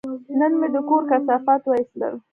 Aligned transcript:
نن 0.39 0.51
مې 0.59 0.67
د 0.73 0.75
کور 0.89 1.01
کثافات 1.11 1.61
وایستل. 1.65 2.13